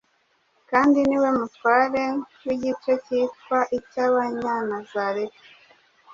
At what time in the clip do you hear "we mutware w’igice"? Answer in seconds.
1.21-2.91